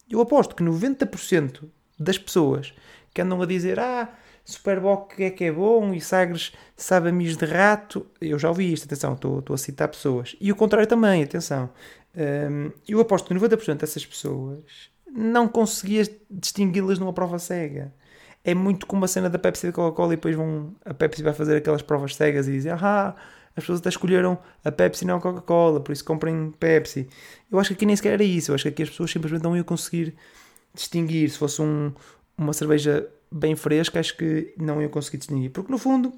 eu 0.10 0.20
aposto 0.20 0.54
que 0.54 0.64
90% 0.64 1.64
das 1.98 2.18
pessoas 2.18 2.74
que 3.14 3.22
andam 3.22 3.42
a 3.42 3.46
dizer 3.46 3.80
ah, 3.80 4.14
Superboc 4.44 5.18
é 5.20 5.30
que 5.30 5.46
é 5.46 5.52
bom 5.52 5.94
e 5.94 6.02
Sagres 6.02 6.52
sabe 6.76 7.10
a 7.10 7.12
mis 7.12 7.38
de 7.38 7.46
rato. 7.46 8.06
Eu 8.20 8.38
já 8.38 8.50
ouvi 8.50 8.74
isto, 8.74 8.84
atenção, 8.84 9.14
estou, 9.14 9.40
estou 9.40 9.54
a 9.54 9.58
citar 9.58 9.88
pessoas. 9.88 10.36
E 10.42 10.52
o 10.52 10.56
contrário 10.56 10.88
também, 10.88 11.24
atenção. 11.24 11.70
Um, 12.16 12.70
eu 12.88 13.00
aposto 13.00 13.28
que 13.28 13.34
90% 13.34 13.78
dessas 13.78 14.06
pessoas 14.06 14.92
não 15.10 15.48
conseguias 15.48 16.12
distingui-las 16.30 17.00
numa 17.00 17.14
prova 17.14 17.40
cega 17.40 17.94
é 18.44 18.54
muito 18.54 18.86
como 18.86 19.06
a 19.06 19.08
cena 19.08 19.30
da 19.30 19.40
Pepsi 19.40 19.68
e 19.68 19.70
da 19.70 19.74
Coca-Cola 19.74 20.14
e 20.14 20.16
depois 20.16 20.36
vão, 20.36 20.76
a 20.84 20.94
Pepsi 20.94 21.24
vai 21.24 21.34
fazer 21.34 21.58
aquelas 21.58 21.82
provas 21.82 22.16
cegas 22.16 22.48
e 22.48 22.52
dizem 22.52 22.72
ah, 22.72 23.16
as 23.56 23.64
pessoas 23.64 23.80
até 23.80 23.90
escolheram 23.90 24.38
a 24.64 24.72
Pepsi 24.72 25.06
não 25.06 25.18
a 25.18 25.22
Coca-Cola, 25.22 25.80
por 25.80 25.92
isso 25.92 26.04
comprem 26.04 26.52
Pepsi. 26.60 27.08
Eu 27.52 27.60
acho 27.60 27.70
que 27.70 27.76
aqui 27.76 27.86
nem 27.86 27.96
sequer 27.96 28.14
era 28.14 28.24
isso, 28.24 28.52
eu 28.52 28.56
acho 28.56 28.64
que 28.64 28.70
aqui 28.70 28.84
as 28.84 28.90
pessoas 28.90 29.12
simplesmente 29.12 29.44
não 29.44 29.56
iam 29.56 29.64
conseguir 29.64 30.16
distinguir. 30.74 31.30
Se 31.30 31.38
fosse 31.38 31.62
um, 31.62 31.94
uma 32.38 32.52
cerveja 32.52 33.08
bem 33.32 33.56
fresca, 33.56 34.00
acho 34.00 34.18
que 34.18 34.54
não 34.58 34.82
iam 34.82 34.90
conseguir 34.90 35.18
distinguir, 35.18 35.52
porque 35.52 35.72
no 35.72 35.78
fundo 35.78 36.14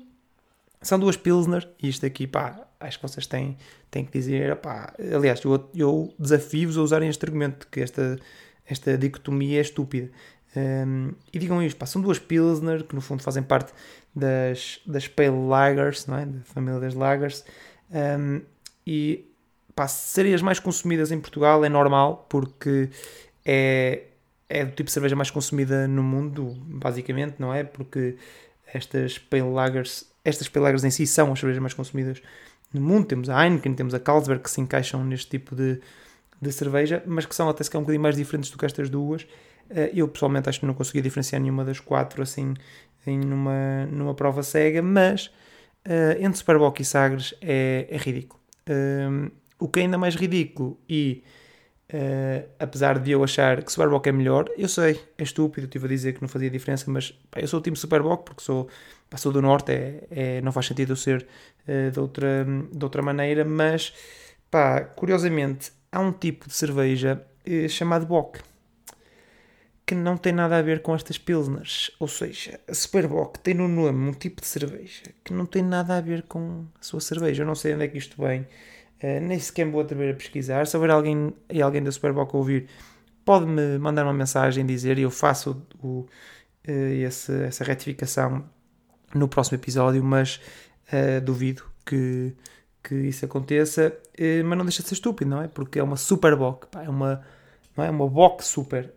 são 0.81 0.99
duas 0.99 1.17
Pilsner 1.17 1.67
e 1.81 1.89
isto 1.89 2.05
aqui, 2.05 2.25
pá, 2.25 2.67
acho 2.79 2.99
que 2.99 3.07
vocês 3.07 3.27
têm, 3.27 3.57
têm 3.91 4.05
que 4.05 4.11
dizer, 4.11 4.55
pá, 4.57 4.93
aliás, 5.13 5.43
eu, 5.43 5.69
eu 5.75 6.13
desafio-vos 6.17 6.77
a 6.77 6.81
usarem 6.81 7.09
este 7.09 7.25
argumento, 7.25 7.67
que 7.69 7.81
esta, 7.81 8.17
esta 8.65 8.97
dicotomia 8.97 9.57
é 9.57 9.61
estúpida. 9.61 10.09
Um, 10.55 11.11
e 11.33 11.39
digam 11.39 11.61
isto, 11.61 11.77
pá, 11.77 11.85
são 11.85 12.01
duas 12.01 12.17
Pilsner 12.17 12.83
que 12.83 12.95
no 12.95 13.01
fundo 13.01 13.21
fazem 13.21 13.43
parte 13.43 13.73
das, 14.15 14.79
das 14.85 15.07
Pale 15.07 15.47
Lagers, 15.47 16.07
não 16.07 16.17
é? 16.17 16.25
da 16.25 16.39
família 16.45 16.79
das 16.79 16.93
Lagers, 16.93 17.43
um, 17.91 18.41
e 18.87 19.25
pá, 19.75 19.87
serem 19.87 20.37
mais 20.41 20.59
consumidas 20.59 21.11
em 21.11 21.19
Portugal 21.19 21.63
é 21.65 21.69
normal 21.69 22.25
porque 22.29 22.89
é, 23.43 24.03
é 24.49 24.63
do 24.63 24.71
tipo 24.71 24.85
de 24.85 24.91
cerveja 24.91 25.15
mais 25.15 25.29
consumida 25.29 25.87
no 25.87 26.01
mundo, 26.01 26.55
basicamente, 26.61 27.35
não 27.39 27.53
é? 27.53 27.63
Porque 27.63 28.17
estas 28.73 29.17
Pale 29.17 29.49
Lagers, 29.49 30.05
estas 30.23 30.47
Pale 30.47 30.65
Lagers 30.65 30.83
em 30.83 30.89
si 30.89 31.05
são 31.05 31.33
as 31.33 31.39
cervejas 31.39 31.61
mais 31.61 31.73
consumidas 31.73 32.21
no 32.73 32.81
mundo. 32.81 33.05
Temos 33.05 33.29
a 33.29 33.43
Heineken, 33.43 33.73
temos 33.73 33.93
a 33.93 33.99
Carlsberg 33.99 34.43
que 34.43 34.49
se 34.49 34.61
encaixam 34.61 35.03
neste 35.03 35.29
tipo 35.29 35.55
de, 35.55 35.81
de 36.41 36.51
cerveja, 36.51 37.03
mas 37.05 37.25
que 37.25 37.35
são 37.35 37.49
até 37.49 37.63
se 37.63 37.75
um 37.75 37.81
bocadinho 37.81 38.01
mais 38.01 38.15
diferentes 38.15 38.49
do 38.49 38.57
que 38.57 38.65
estas 38.65 38.89
duas. 38.89 39.27
Eh, 39.69 39.91
eu 39.95 40.07
pessoalmente 40.07 40.49
acho 40.49 40.59
que 40.59 40.65
não 40.65 40.73
consegui 40.73 41.01
diferenciar 41.01 41.41
nenhuma 41.41 41.65
das 41.65 41.79
quatro 41.79 42.21
assim 42.21 42.53
em 43.07 43.19
numa, 43.19 43.85
numa 43.87 44.13
prova 44.13 44.43
cega, 44.43 44.81
mas 44.81 45.27
uh, 45.87 46.19
entre 46.19 46.37
Superboc 46.37 46.79
e 46.79 46.85
Sagres 46.85 47.35
é, 47.41 47.87
é 47.89 47.97
ridículo. 47.97 48.41
Uh, 48.67 49.31
o 49.59 49.67
que 49.67 49.79
é 49.79 49.83
ainda 49.83 49.97
mais 49.97 50.15
ridículo 50.15 50.79
e 50.89 51.23
uh, 51.93 52.49
apesar 52.59 52.99
de 52.99 53.11
eu 53.11 53.23
achar 53.23 53.63
que 53.63 53.71
Superboc 53.71 54.07
é 54.07 54.11
melhor, 54.11 54.49
eu 54.57 54.67
sei, 54.67 54.99
é 55.17 55.23
estúpido, 55.23 55.65
estive 55.65 55.85
a 55.85 55.89
dizer 55.89 56.13
que 56.13 56.21
não 56.21 56.27
fazia 56.27 56.49
diferença, 56.49 56.89
mas 56.89 57.11
pá, 57.29 57.39
eu 57.39 57.47
sou 57.47 57.59
o 57.59 57.63
time 57.63 57.77
Superboc 57.77 58.25
porque 58.25 58.43
sou, 58.43 58.67
pá, 59.09 59.17
sou 59.17 59.31
do 59.31 59.41
Norte, 59.41 59.71
é, 59.71 60.03
é, 60.09 60.41
não 60.41 60.51
faz 60.51 60.65
sentido 60.65 60.93
eu 60.93 60.97
ser 60.97 61.27
de, 61.91 61.99
outra, 61.99 62.45
de 62.71 62.83
outra 62.83 63.01
maneira, 63.01 63.43
mas 63.43 63.93
pá, 64.51 64.81
curiosamente 64.81 65.71
há 65.91 65.99
um 65.99 66.11
tipo 66.11 66.47
de 66.47 66.53
cerveja 66.53 67.25
chamado 67.69 68.05
Bock 68.05 68.39
que 69.85 69.93
não 69.93 70.17
tem 70.17 70.33
nada 70.33 70.57
a 70.57 70.61
ver 70.61 70.81
com 70.81 70.95
estas 70.95 71.17
Pilsners. 71.17 71.91
Ou 71.99 72.07
seja, 72.07 72.59
a 72.67 72.73
Superboc 72.73 73.37
tem 73.37 73.53
no 73.53 73.67
nome 73.67 74.09
um 74.09 74.13
tipo 74.13 74.41
de 74.41 74.47
cerveja 74.47 75.03
que 75.23 75.31
não 75.31 75.45
tem 75.45 75.61
nada 75.61 75.97
a 75.97 76.01
ver 76.01 76.23
com 76.23 76.65
a 76.79 76.83
sua 76.83 76.99
cerveja. 76.99 77.43
Eu 77.43 77.47
não 77.47 77.55
sei 77.55 77.75
onde 77.75 77.85
é 77.85 77.87
que 77.87 77.97
isto 77.97 78.19
vem, 78.21 78.41
uh, 78.41 79.21
nem 79.21 79.39
sequer 79.39 79.69
vou 79.69 79.81
atrever 79.81 80.13
a 80.13 80.17
pesquisar. 80.17 80.65
Se 80.65 80.75
houver 80.75 80.89
alguém, 80.89 81.33
e 81.49 81.61
alguém 81.61 81.83
da 81.83 81.91
Superboc 81.91 82.33
a 82.33 82.37
ouvir, 82.37 82.67
pode-me 83.23 83.77
mandar 83.77 84.03
uma 84.03 84.13
mensagem 84.13 84.65
dizer 84.65 84.97
e 84.97 85.03
eu 85.03 85.11
faço 85.11 85.61
o, 85.81 85.87
uh, 85.87 86.07
esse, 86.67 87.31
essa 87.43 87.63
retificação 87.63 88.43
no 89.13 89.27
próximo 89.27 89.57
episódio, 89.57 90.03
mas 90.03 90.41
uh, 90.91 91.21
duvido 91.21 91.63
que, 91.85 92.33
que 92.81 92.95
isso 92.95 93.23
aconteça. 93.23 93.95
mas 94.43 94.57
não 94.57 94.65
deixa 94.65 94.81
de 94.81 94.89
ser 94.89 94.95
estúpido, 94.95 95.29
não 95.29 95.43
é? 95.43 95.47
Porque 95.47 95.77
é 95.77 95.83
uma 95.83 95.95
Superboc, 95.95 96.65
pá, 96.71 96.83
é 96.83 96.89
uma, 96.89 97.21
é? 97.77 97.89
uma 97.91 98.07
Boc 98.09 98.41
Super 98.41 98.91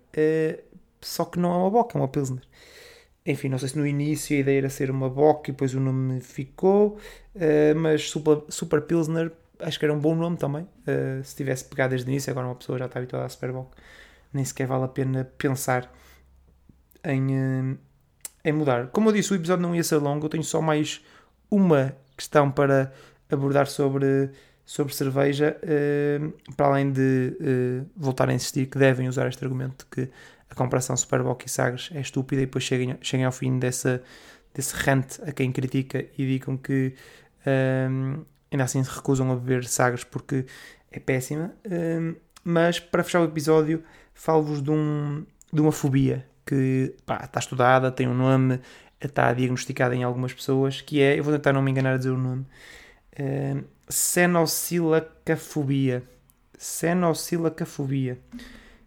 só 1.00 1.24
que 1.24 1.38
não 1.38 1.52
é 1.52 1.56
uma 1.56 1.70
boca, 1.70 1.96
é 1.96 2.00
uma 2.00 2.08
Pilsner. 2.08 2.42
Enfim, 3.26 3.48
não 3.48 3.58
sei 3.58 3.68
se 3.68 3.78
no 3.78 3.86
início 3.86 4.36
a 4.36 4.40
ideia 4.40 4.58
era 4.58 4.70
ser 4.70 4.90
uma 4.90 5.10
boca 5.10 5.50
e 5.50 5.52
depois 5.52 5.74
o 5.74 5.80
nome 5.80 6.20
ficou, 6.20 6.98
uh, 7.34 7.74
mas 7.76 8.08
Super, 8.08 8.42
Super 8.48 8.82
Pilsner 8.82 9.32
acho 9.60 9.78
que 9.78 9.84
era 9.84 9.94
um 9.94 9.98
bom 9.98 10.14
nome 10.14 10.36
também. 10.36 10.62
Uh, 10.62 11.22
se 11.22 11.36
tivesse 11.36 11.64
pegado 11.64 11.90
desde 11.90 12.08
o 12.08 12.10
início, 12.10 12.30
agora 12.30 12.46
uma 12.46 12.54
pessoa 12.54 12.78
já 12.78 12.86
está 12.86 12.98
habituada 12.98 13.26
à 13.26 13.28
Super 13.28 13.52
Bowl, 13.52 13.70
nem 14.32 14.44
sequer 14.44 14.66
vale 14.66 14.84
a 14.84 14.88
pena 14.88 15.30
pensar 15.36 15.92
em, 17.04 17.26
uh, 17.36 17.78
em 18.44 18.52
mudar. 18.52 18.88
Como 18.88 19.08
eu 19.08 19.12
disse, 19.12 19.32
o 19.32 19.36
episódio 19.36 19.62
não 19.62 19.74
ia 19.74 19.84
ser 19.84 19.96
longo, 19.96 20.26
eu 20.26 20.30
tenho 20.30 20.44
só 20.44 20.60
mais 20.60 21.04
uma 21.50 21.94
questão 22.16 22.50
para 22.50 22.92
abordar 23.30 23.66
sobre, 23.66 24.30
sobre 24.64 24.94
cerveja, 24.94 25.56
uh, 25.62 26.54
para 26.54 26.66
além 26.66 26.92
de 26.92 27.36
voltar 27.96 28.28
a 28.28 28.34
insistir 28.34 28.66
que 28.66 28.78
devem 28.78 29.08
usar 29.08 29.28
este 29.28 29.42
argumento 29.44 29.86
que 29.90 30.08
a 30.50 30.54
comparação 30.54 30.96
Superboc 30.96 31.44
e 31.44 31.48
Sagres 31.48 31.90
é 31.92 32.00
estúpida 32.00 32.42
e 32.42 32.46
depois 32.46 32.64
cheguem, 32.64 32.96
cheguem 33.00 33.26
ao 33.26 33.32
fim 33.32 33.58
dessa, 33.58 34.02
desse 34.54 34.74
rant 34.74 35.20
a 35.26 35.32
quem 35.32 35.52
critica 35.52 36.06
e 36.16 36.26
digam 36.26 36.56
que 36.56 36.94
um, 37.90 38.24
ainda 38.50 38.64
assim 38.64 38.82
se 38.82 38.90
recusam 38.90 39.30
a 39.30 39.36
beber 39.36 39.64
Sagres 39.64 40.04
porque 40.04 40.46
é 40.90 40.98
péssima. 40.98 41.52
Um, 41.66 42.14
mas 42.44 42.80
para 42.80 43.04
fechar 43.04 43.20
o 43.20 43.24
episódio, 43.24 43.84
falo-vos 44.14 44.62
de, 44.62 44.70
um, 44.70 45.26
de 45.52 45.60
uma 45.60 45.72
fobia 45.72 46.26
que 46.46 46.94
pá, 47.04 47.20
está 47.24 47.40
estudada, 47.40 47.92
tem 47.92 48.08
um 48.08 48.14
nome, 48.14 48.58
está 49.00 49.34
diagnosticada 49.34 49.94
em 49.94 50.02
algumas 50.02 50.32
pessoas, 50.32 50.80
que 50.80 51.02
é, 51.02 51.18
eu 51.18 51.24
vou 51.24 51.34
tentar 51.34 51.52
não 51.52 51.60
me 51.60 51.70
enganar 51.70 51.92
a 51.94 51.98
dizer 51.98 52.10
o 52.10 52.16
nome, 52.16 52.46
um, 53.20 53.64
Cenocilacafobia. 53.88 56.02
Cenocilacafobia. 56.56 58.18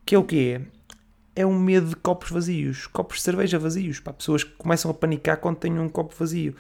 Que 0.06 0.16
é 0.16 0.18
o 0.18 0.24
que 0.24 0.52
é? 0.52 0.62
É 1.36 1.46
um 1.46 1.58
medo 1.58 1.88
de 1.88 1.96
copos 1.96 2.30
vazios, 2.30 2.88
copos 2.88 3.18
de 3.18 3.24
cerveja 3.24 3.58
vazios. 3.58 4.00
Pá, 4.00 4.14
pessoas 4.14 4.44
que 4.44 4.52
começam 4.52 4.92
a 4.92 4.94
panicar 4.94 5.38
quando 5.38 5.58
têm 5.58 5.80
um 5.80 5.90
copo 5.90 6.14
vazio. 6.18 6.56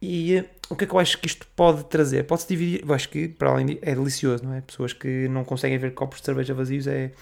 E 0.00 0.38
uh, 0.38 0.44
o 0.70 0.76
que 0.76 0.84
é 0.84 0.86
que 0.86 0.94
eu 0.94 0.98
acho 0.98 1.18
que 1.18 1.26
isto 1.26 1.46
pode 1.54 1.84
trazer? 1.84 2.24
Pode-se 2.24 2.48
dividir. 2.48 2.84
Eu 2.86 2.94
acho 2.94 3.08
que, 3.08 3.28
para 3.28 3.50
além 3.50 3.66
de, 3.66 3.78
é 3.82 3.94
delicioso, 3.94 4.44
não 4.44 4.54
é? 4.54 4.60
Pessoas 4.60 4.92
que 4.92 5.28
não 5.28 5.44
conseguem 5.44 5.78
ver 5.78 5.94
copos 5.94 6.20
de 6.20 6.24
cerveja 6.24 6.54
vazios 6.54 6.86
é, 6.86 7.12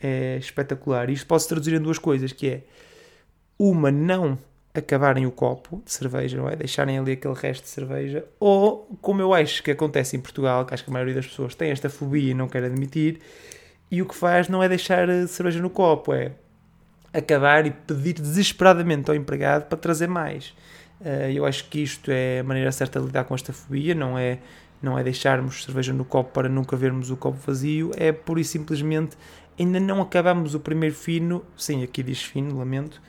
é 0.00 0.36
espetacular. 0.38 1.10
Isto 1.10 1.26
pode-se 1.26 1.48
traduzir 1.48 1.74
em 1.74 1.80
duas 1.80 1.98
coisas: 1.98 2.32
que 2.32 2.48
é 2.48 2.62
uma, 3.58 3.90
não 3.90 4.38
acabarem 4.72 5.26
o 5.26 5.30
copo 5.30 5.82
de 5.84 5.92
cerveja, 5.92 6.36
não 6.36 6.48
é? 6.48 6.56
Deixarem 6.56 6.98
ali 6.98 7.12
aquele 7.12 7.34
resto 7.34 7.64
de 7.64 7.70
cerveja, 7.70 8.24
ou 8.38 8.88
como 9.02 9.20
eu 9.20 9.34
acho 9.34 9.62
que 9.62 9.70
acontece 9.72 10.16
em 10.16 10.20
Portugal, 10.20 10.64
que 10.64 10.72
acho 10.72 10.84
que 10.84 10.90
a 10.90 10.92
maioria 10.92 11.14
das 11.14 11.26
pessoas 11.26 11.54
tem 11.54 11.70
esta 11.70 11.90
fobia 11.90 12.30
e 12.30 12.34
não 12.34 12.48
quer 12.48 12.64
admitir, 12.64 13.18
e 13.90 14.00
o 14.00 14.06
que 14.06 14.14
faz 14.14 14.48
não 14.48 14.62
é 14.62 14.68
deixar 14.68 15.08
a 15.08 15.26
cerveja 15.26 15.60
no 15.60 15.70
copo, 15.70 16.12
é 16.12 16.32
acabar 17.12 17.66
e 17.66 17.70
pedir 17.70 18.14
desesperadamente 18.14 19.10
ao 19.10 19.16
empregado 19.16 19.66
para 19.66 19.76
trazer 19.76 20.06
mais. 20.06 20.54
Eh, 21.04 21.32
eu 21.34 21.44
acho 21.44 21.68
que 21.68 21.80
isto 21.80 22.10
é 22.10 22.40
a 22.40 22.44
maneira 22.44 22.70
certa 22.70 23.00
de 23.00 23.06
lidar 23.06 23.24
com 23.24 23.34
esta 23.34 23.52
fobia, 23.52 23.94
não 23.94 24.16
é, 24.16 24.38
não 24.80 24.98
é 24.98 25.02
deixarmos 25.02 25.64
cerveja 25.64 25.92
no 25.92 26.04
copo 26.04 26.30
para 26.32 26.48
nunca 26.48 26.76
vermos 26.76 27.10
o 27.10 27.16
copo 27.16 27.38
vazio, 27.44 27.90
é 27.96 28.12
pura 28.12 28.40
e 28.40 28.44
simplesmente 28.44 29.16
ainda 29.58 29.80
não 29.80 30.00
acabamos 30.00 30.54
o 30.54 30.60
primeiro 30.60 30.94
fino, 30.94 31.44
sim, 31.56 31.82
aqui 31.82 32.02
diz 32.02 32.22
fino, 32.22 32.56
lamento, 32.58 33.02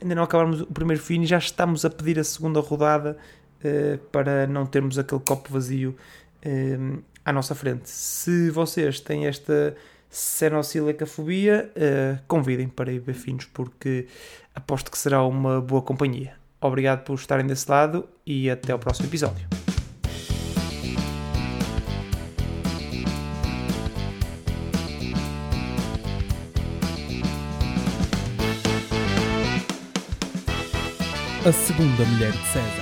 ainda 0.00 0.14
não 0.14 0.22
acabamos 0.22 0.60
o 0.60 0.66
primeiro 0.66 1.02
fino 1.02 1.24
e 1.24 1.26
já 1.26 1.38
estamos 1.38 1.84
a 1.84 1.90
pedir 1.90 2.18
a 2.18 2.24
segunda 2.24 2.60
rodada 2.60 3.16
uh, 3.64 3.98
para 4.10 4.46
não 4.46 4.66
termos 4.66 4.98
aquele 4.98 5.20
copo 5.20 5.52
vazio 5.52 5.96
à 7.24 7.32
nossa 7.32 7.54
frente. 7.54 7.88
Se 7.88 8.50
vocês 8.50 9.00
têm 9.00 9.26
esta 9.26 9.74
cenosilecafobia, 10.08 11.70
uh, 11.70 11.72
eh, 11.74 12.18
convidem 12.28 12.68
para 12.68 12.92
ir 12.92 12.98
ver 12.98 13.14
finos, 13.14 13.46
porque 13.46 14.06
aposto 14.54 14.90
que 14.90 14.98
será 14.98 15.24
uma 15.24 15.60
boa 15.60 15.80
companhia. 15.80 16.34
Obrigado 16.60 17.02
por 17.04 17.14
estarem 17.14 17.46
desse 17.46 17.70
lado 17.70 18.08
e 18.26 18.50
até 18.50 18.74
o 18.74 18.78
próximo 18.78 19.08
episódio. 19.08 19.46
A 31.44 31.50
segunda 31.50 32.04
mulher 32.04 32.30
de 32.30 32.46
César. 32.46 32.81